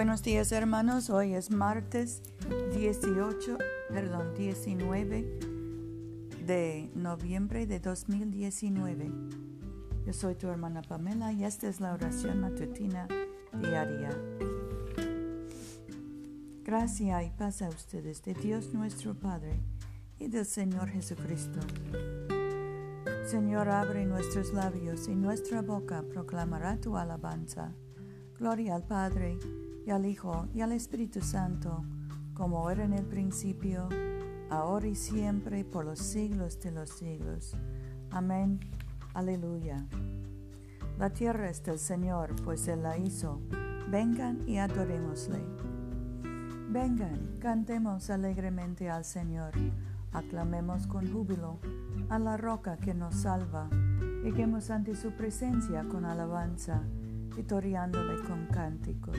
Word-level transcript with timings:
Buenos 0.00 0.22
días 0.22 0.50
hermanos, 0.50 1.10
hoy 1.10 1.34
es 1.34 1.50
martes 1.50 2.22
18, 2.74 3.58
perdón, 3.90 4.32
19 4.34 5.38
de 6.46 6.90
noviembre 6.94 7.66
de 7.66 7.80
2019. 7.80 9.12
Yo 10.06 10.12
soy 10.14 10.36
tu 10.36 10.48
hermana 10.48 10.80
Pamela 10.80 11.34
y 11.34 11.44
esta 11.44 11.68
es 11.68 11.82
la 11.82 11.92
oración 11.92 12.40
matutina 12.40 13.08
diaria. 13.52 14.08
Gracia 16.64 17.22
y 17.22 17.30
paz 17.32 17.60
a 17.60 17.68
ustedes 17.68 18.22
de 18.22 18.32
Dios 18.32 18.72
nuestro 18.72 19.14
Padre 19.14 19.60
y 20.18 20.28
del 20.28 20.46
Señor 20.46 20.88
Jesucristo. 20.88 21.60
Señor, 23.26 23.68
abre 23.68 24.06
nuestros 24.06 24.54
labios 24.54 25.08
y 25.08 25.14
nuestra 25.14 25.60
boca 25.60 26.02
proclamará 26.10 26.78
tu 26.80 26.96
alabanza. 26.96 27.74
Gloria 28.38 28.74
al 28.76 28.86
Padre 28.86 29.36
al 29.90 30.06
Hijo 30.06 30.46
y 30.54 30.60
al 30.60 30.72
Espíritu 30.72 31.20
Santo, 31.20 31.84
como 32.34 32.70
era 32.70 32.84
en 32.84 32.92
el 32.92 33.04
principio, 33.04 33.88
ahora 34.48 34.86
y 34.86 34.94
siempre, 34.94 35.64
por 35.64 35.84
los 35.84 35.98
siglos 35.98 36.60
de 36.60 36.70
los 36.70 36.90
siglos. 36.90 37.56
Amén. 38.10 38.60
Aleluya. 39.14 39.86
La 40.98 41.10
tierra 41.10 41.50
es 41.50 41.62
del 41.64 41.78
Señor, 41.78 42.34
pues 42.44 42.68
Él 42.68 42.82
la 42.82 42.98
hizo. 42.98 43.40
Vengan 43.90 44.48
y 44.48 44.58
adorémosle. 44.58 45.40
Vengan, 46.68 47.38
cantemos 47.40 48.10
alegremente 48.10 48.88
al 48.88 49.04
Señor, 49.04 49.52
aclamemos 50.12 50.86
con 50.86 51.12
júbilo 51.12 51.58
a 52.08 52.18
la 52.20 52.36
roca 52.36 52.76
que 52.76 52.94
nos 52.94 53.16
salva, 53.16 53.68
lleguemos 54.22 54.70
ante 54.70 54.94
su 54.94 55.10
presencia 55.12 55.82
con 55.88 56.04
alabanza, 56.04 56.82
vitoriándole 57.34 58.22
con 58.22 58.46
cánticos 58.46 59.18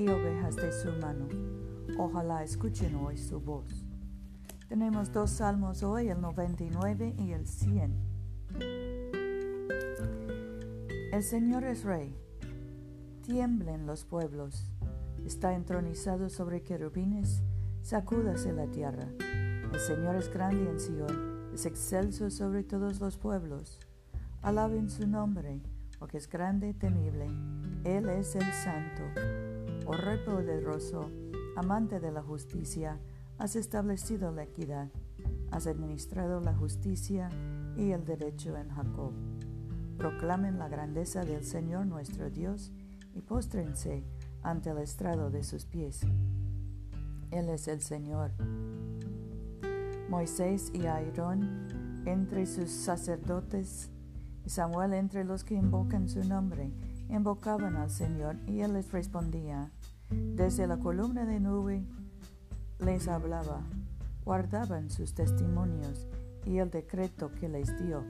y 0.00 0.08
ovejas 0.08 0.56
de 0.56 0.72
su 0.72 0.90
mano. 0.92 1.28
Ojalá 1.98 2.42
escuchen 2.42 2.94
hoy 2.94 3.18
su 3.18 3.38
voz. 3.38 3.84
Tenemos 4.66 5.12
dos 5.12 5.30
salmos 5.30 5.82
hoy, 5.82 6.08
el 6.08 6.22
99 6.22 7.16
y 7.18 7.32
el 7.32 7.46
100. 7.46 7.92
El 11.12 11.22
Señor 11.22 11.64
es 11.64 11.84
rey. 11.84 12.16
Tiemblen 13.22 13.84
los 13.84 14.06
pueblos. 14.06 14.72
Está 15.26 15.54
entronizado 15.54 16.30
sobre 16.30 16.62
querubines. 16.62 17.42
Sacúdase 17.82 18.54
la 18.54 18.68
tierra. 18.68 19.06
El 19.70 19.80
Señor 19.80 20.16
es 20.16 20.32
grande 20.32 20.70
en 20.70 20.80
Sion. 20.80 21.52
Es 21.52 21.66
excelso 21.66 22.30
sobre 22.30 22.62
todos 22.62 23.00
los 23.00 23.18
pueblos. 23.18 23.78
Alaben 24.40 24.88
su 24.88 25.06
nombre, 25.06 25.60
porque 25.98 26.16
es 26.16 26.26
grande 26.26 26.70
y 26.70 26.72
temible. 26.72 27.26
Él 27.84 28.08
es 28.08 28.34
el 28.34 28.50
santo 28.52 29.02
oh 29.90 29.96
Rey 29.96 30.18
poderoso, 30.18 31.10
amante 31.56 31.98
de 31.98 32.12
la 32.12 32.22
justicia, 32.22 33.00
has 33.38 33.56
establecido 33.56 34.30
la 34.30 34.44
equidad, 34.44 34.88
has 35.50 35.66
administrado 35.66 36.40
la 36.40 36.54
justicia 36.54 37.28
y 37.76 37.90
el 37.90 38.04
derecho 38.04 38.56
en 38.56 38.68
Jacob. 38.68 39.12
Proclamen 39.98 40.60
la 40.60 40.68
grandeza 40.68 41.24
del 41.24 41.44
Señor 41.44 41.86
nuestro 41.86 42.30
Dios 42.30 42.70
y 43.16 43.22
póstrense 43.22 44.04
ante 44.44 44.70
el 44.70 44.78
estrado 44.78 45.28
de 45.28 45.42
sus 45.42 45.66
pies. 45.66 46.02
Él 47.32 47.48
es 47.48 47.66
el 47.66 47.80
Señor. 47.80 48.30
Moisés 50.08 50.70
y 50.72 50.86
Aarón 50.86 52.04
entre 52.06 52.46
sus 52.46 52.70
sacerdotes 52.70 53.90
y 54.44 54.50
Samuel 54.50 54.94
entre 54.94 55.24
los 55.24 55.42
que 55.42 55.54
invocan 55.54 56.08
su 56.08 56.22
nombre, 56.22 56.70
invocaban 57.10 57.76
al 57.76 57.90
Señor 57.90 58.36
y 58.46 58.60
Él 58.60 58.74
les 58.74 58.90
respondía. 58.92 59.70
Desde 60.10 60.66
la 60.66 60.78
columna 60.78 61.24
de 61.24 61.40
nube 61.40 61.84
les 62.78 63.08
hablaba, 63.08 63.62
guardaban 64.24 64.90
sus 64.90 65.14
testimonios 65.14 66.06
y 66.44 66.58
el 66.58 66.70
decreto 66.70 67.30
que 67.32 67.48
les 67.48 67.78
dio. 67.84 68.02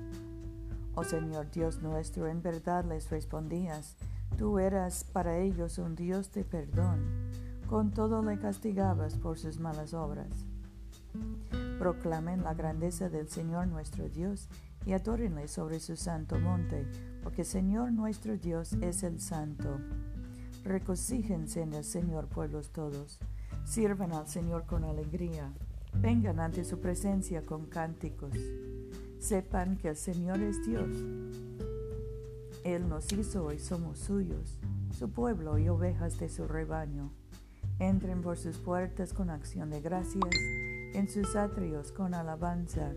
Oh 0.95 1.05
Señor 1.05 1.51
Dios 1.51 1.83
nuestro, 1.83 2.27
en 2.27 2.43
verdad 2.43 2.85
les 2.85 3.11
respondías, 3.11 3.97
tú 4.37 4.59
eras 4.59 5.05
para 5.05 5.39
ellos 5.39 5.79
un 5.79 5.95
Dios 5.95 6.33
de 6.33 6.45
perdón, 6.45 7.01
con 7.69 7.91
todo 7.91 8.23
le 8.23 8.39
castigabas 8.39 9.17
por 9.17 9.39
sus 9.39 9.59
malas 9.59 9.95
obras. 9.95 10.47
Proclamen 11.79 12.43
la 12.43 12.55
grandeza 12.55 13.09
del 13.09 13.29
Señor 13.29 13.67
nuestro 13.67 14.09
Dios 14.09 14.49
y 14.87 14.93
adórenle 14.93 15.49
sobre 15.49 15.81
su 15.81 15.97
santo 15.97 16.39
monte, 16.39 16.87
porque 17.23 17.45
Señor 17.45 17.93
nuestro 17.93 18.37
Dios 18.37 18.73
es 18.81 19.03
el 19.03 19.21
santo. 19.21 19.79
Recocíjense 20.65 21.63
en 21.63 21.73
el 21.75 21.85
Señor, 21.85 22.27
pueblos 22.29 22.71
todos. 22.71 23.19
Sirvan 23.65 24.13
al 24.13 24.29
Señor 24.29 24.67
con 24.67 24.85
alegría. 24.85 25.53
Vengan 25.95 26.41
ante 26.41 26.65
su 26.65 26.81
presencia 26.81 27.45
con 27.45 27.67
cánticos. 27.67 28.37
Sepan 29.19 29.77
que 29.77 29.89
el 29.89 29.97
Señor 29.97 30.41
es 30.41 30.65
Dios. 30.67 30.89
Él 32.65 32.89
nos 32.89 33.13
hizo 33.13 33.53
y 33.53 33.59
somos 33.59 33.99
suyos, 33.99 34.59
su 34.97 35.11
pueblo 35.11 35.59
y 35.59 35.69
ovejas 35.69 36.19
de 36.19 36.29
su 36.29 36.47
rebaño. 36.47 37.11
Entren 37.79 38.21
por 38.21 38.37
sus 38.37 38.59
puertas 38.59 39.15
con 39.15 39.31
acción 39.31 39.71
de 39.71 39.81
gracias, 39.81 40.35
en 40.95 41.09
sus 41.09 41.37
atrios 41.37 41.93
con 41.93 42.13
alabanza. 42.13 42.93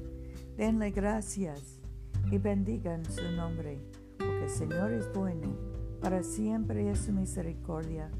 Denle 0.57 0.91
gracias 0.91 1.79
y 2.31 2.37
bendigan 2.37 3.03
su 3.05 3.23
nombre, 3.31 3.79
porque 4.17 4.43
el 4.43 4.49
Señor 4.49 4.91
es 4.91 5.11
bueno 5.13 5.73
para 6.03 6.21
siempre 6.21 6.91
es 6.91 6.99
su 6.99 7.13
misericordia, 7.13 8.11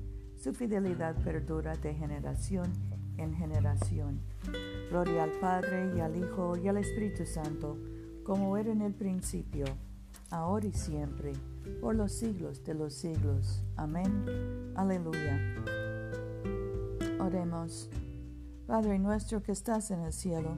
su 0.41 0.53
fidelidad 0.53 1.21
perdura 1.21 1.75
de 1.75 1.93
generación 1.93 2.71
en 3.17 3.33
generación. 3.35 4.21
Gloria 4.89 5.25
al 5.25 5.31
Padre 5.31 5.91
y 5.93 5.99
al 5.99 6.15
Hijo 6.15 6.55
y 6.55 6.69
al 6.69 6.77
Espíritu 6.77 7.25
Santo, 7.25 7.77
como 8.23 8.55
era 8.55 8.71
en 8.71 8.81
el 8.81 8.93
principio, 8.93 9.65
ahora 10.31 10.65
y 10.65 10.71
siempre, 10.71 11.33
por 11.81 11.93
los 11.93 12.13
siglos 12.13 12.63
de 12.63 12.73
los 12.73 12.93
siglos. 12.93 13.61
Amén. 13.75 14.71
Aleluya. 14.75 15.37
Oremos. 17.19 17.89
Padre 18.65 18.97
nuestro 18.97 19.43
que 19.43 19.51
estás 19.51 19.91
en 19.91 19.99
el 19.99 20.13
cielo, 20.13 20.57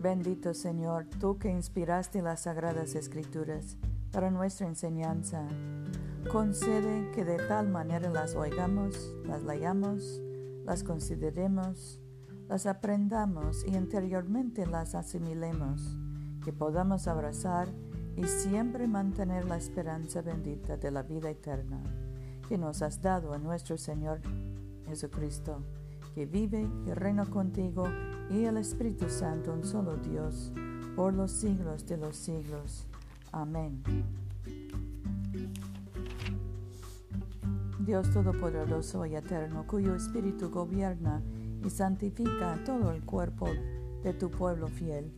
Bendito 0.00 0.52
Señor, 0.52 1.06
tú 1.20 1.38
que 1.38 1.48
inspiraste 1.48 2.22
las 2.22 2.42
sagradas 2.42 2.94
escrituras 2.94 3.76
para 4.10 4.30
nuestra 4.30 4.66
enseñanza, 4.66 5.46
concede 6.30 7.10
que 7.12 7.24
de 7.24 7.38
tal 7.46 7.68
manera 7.68 8.10
las 8.10 8.34
oigamos, 8.34 9.14
las 9.24 9.42
leamos, 9.42 10.20
las 10.64 10.84
consideremos, 10.84 12.00
las 12.48 12.66
aprendamos 12.66 13.64
y 13.64 13.76
interiormente 13.76 14.66
las 14.66 14.94
asimilemos, 14.94 15.96
que 16.44 16.52
podamos 16.52 17.08
abrazar 17.08 17.68
y 18.16 18.24
siempre 18.24 18.86
mantener 18.86 19.44
la 19.44 19.56
esperanza 19.56 20.20
bendita 20.20 20.76
de 20.76 20.90
la 20.90 21.02
vida 21.02 21.30
eterna 21.30 21.82
que 22.48 22.58
nos 22.58 22.82
has 22.82 23.00
dado 23.00 23.32
a 23.32 23.38
nuestro 23.38 23.78
Señor 23.78 24.20
Jesucristo 24.86 25.62
que 26.14 26.26
vive 26.26 26.68
y 26.86 26.92
reina 26.92 27.26
contigo 27.26 27.86
y 28.30 28.44
el 28.44 28.56
Espíritu 28.56 29.08
Santo, 29.08 29.52
un 29.52 29.64
solo 29.64 29.96
Dios, 29.96 30.52
por 30.96 31.14
los 31.14 31.30
siglos 31.30 31.86
de 31.86 31.96
los 31.96 32.16
siglos. 32.16 32.86
Amén. 33.32 33.82
Dios 37.80 38.10
Todopoderoso 38.10 39.04
y 39.06 39.16
Eterno, 39.16 39.66
cuyo 39.66 39.94
Espíritu 39.94 40.50
gobierna 40.50 41.22
y 41.64 41.70
santifica 41.70 42.62
todo 42.64 42.92
el 42.92 43.02
cuerpo 43.04 43.48
de 44.02 44.12
tu 44.12 44.30
pueblo 44.30 44.68
fiel, 44.68 45.12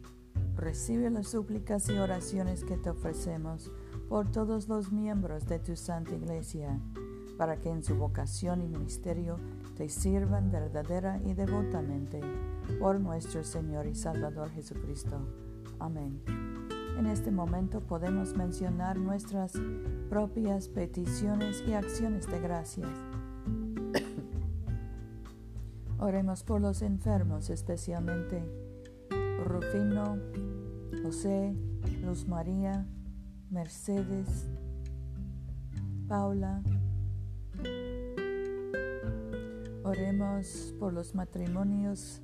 recibe 0.57 1.11
las 1.11 1.29
súplicas 1.29 1.89
y 1.89 1.99
oraciones 1.99 2.65
que 2.65 2.77
te 2.77 2.91
ofrecemos 2.91 3.71
por 4.09 4.31
todos 4.31 4.69
los 4.69 4.93
miembros 4.93 5.47
de 5.47 5.59
tu 5.59 5.77
Santa 5.77 6.15
Iglesia, 6.15 6.81
para 7.37 7.57
que 7.57 7.71
en 7.71 7.83
su 7.83 7.97
vocación 7.97 8.63
y 8.63 8.69
ministerio 8.69 9.39
te 9.77 9.89
sirvan 9.89 10.51
verdadera 10.51 11.21
y 11.25 11.35
devotamente 11.35 12.21
por 12.79 13.01
nuestro 13.01 13.43
Señor 13.45 13.87
y 13.87 13.95
Salvador 13.95 14.51
Jesucristo. 14.51 15.19
Amén. 15.79 16.21
En 16.99 17.07
este 17.07 17.31
momento 17.31 17.81
podemos 17.81 18.37
mencionar 18.37 18.99
nuestras 18.99 19.53
propias 20.09 20.69
peticiones 20.69 21.63
y 21.67 21.73
acciones 21.73 22.27
de 22.29 22.41
gracias. 22.41 22.89
Oremos 25.99 26.45
por 26.45 26.61
los 26.61 26.83
enfermos, 26.83 27.51
especialmente 27.51 28.45
Rufino, 29.45 30.19
José, 31.03 31.57
Luz 32.03 32.29
María, 32.29 32.87
Mercedes, 33.51 34.47
Paula. 36.07 36.63
Oremos 39.85 40.75
por 40.79 40.95
los 40.95 41.15
matrimonios. 41.15 42.23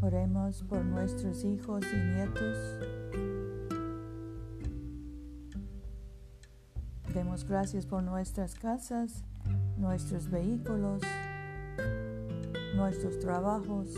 Oremos 0.00 0.62
por 0.62 0.84
nuestros 0.84 1.42
hijos 1.44 1.84
y 1.92 1.96
nietos. 1.96 2.56
Demos 7.12 7.44
gracias 7.44 7.84
por 7.84 8.04
nuestras 8.04 8.54
casas, 8.54 9.24
nuestros 9.76 10.30
vehículos, 10.30 11.02
nuestros 12.76 13.18
trabajos. 13.18 13.92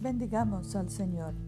Bendigamos 0.00 0.76
al 0.76 0.88
Señor. 0.88 1.47